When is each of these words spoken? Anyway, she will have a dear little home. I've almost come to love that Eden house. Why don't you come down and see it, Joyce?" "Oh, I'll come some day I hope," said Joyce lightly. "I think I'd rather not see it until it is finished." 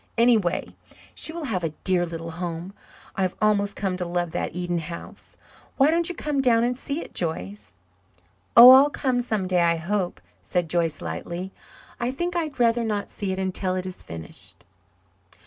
Anyway, 0.17 0.75
she 1.13 1.31
will 1.31 1.43
have 1.43 1.63
a 1.63 1.69
dear 1.83 2.07
little 2.07 2.31
home. 2.31 2.73
I've 3.15 3.35
almost 3.39 3.75
come 3.75 3.97
to 3.97 4.05
love 4.07 4.31
that 4.31 4.55
Eden 4.55 4.79
house. 4.79 5.37
Why 5.77 5.91
don't 5.91 6.09
you 6.09 6.15
come 6.15 6.41
down 6.41 6.63
and 6.63 6.75
see 6.75 7.01
it, 7.01 7.13
Joyce?" 7.13 7.75
"Oh, 8.57 8.71
I'll 8.71 8.89
come 8.89 9.21
some 9.21 9.45
day 9.45 9.61
I 9.61 9.75
hope," 9.75 10.19
said 10.41 10.71
Joyce 10.71 11.01
lightly. 11.01 11.51
"I 11.99 12.09
think 12.09 12.35
I'd 12.35 12.59
rather 12.59 12.83
not 12.83 13.11
see 13.11 13.31
it 13.31 13.37
until 13.37 13.75
it 13.75 13.85
is 13.85 14.01
finished." 14.01 14.63